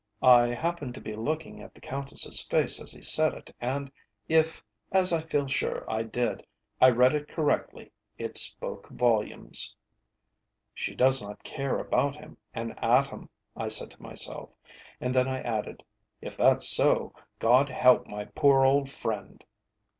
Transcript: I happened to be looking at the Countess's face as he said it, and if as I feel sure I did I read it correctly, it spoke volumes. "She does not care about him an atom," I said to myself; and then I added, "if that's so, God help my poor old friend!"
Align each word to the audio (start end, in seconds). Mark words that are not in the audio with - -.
I 0.23 0.47
happened 0.47 0.95
to 0.95 0.99
be 0.99 1.15
looking 1.15 1.61
at 1.61 1.75
the 1.75 1.79
Countess's 1.79 2.41
face 2.45 2.81
as 2.81 2.91
he 2.91 3.03
said 3.03 3.35
it, 3.35 3.55
and 3.61 3.91
if 4.27 4.63
as 4.91 5.13
I 5.13 5.21
feel 5.21 5.45
sure 5.45 5.85
I 5.87 6.01
did 6.01 6.43
I 6.81 6.87
read 6.89 7.13
it 7.13 7.27
correctly, 7.27 7.91
it 8.17 8.35
spoke 8.35 8.87
volumes. 8.89 9.75
"She 10.73 10.95
does 10.95 11.21
not 11.21 11.43
care 11.43 11.77
about 11.77 12.15
him 12.15 12.35
an 12.51 12.71
atom," 12.79 13.29
I 13.55 13.67
said 13.67 13.91
to 13.91 14.01
myself; 14.01 14.49
and 14.99 15.13
then 15.13 15.27
I 15.27 15.39
added, 15.41 15.83
"if 16.19 16.35
that's 16.35 16.67
so, 16.67 17.13
God 17.37 17.69
help 17.69 18.07
my 18.07 18.25
poor 18.25 18.65
old 18.65 18.89
friend!" 18.89 19.43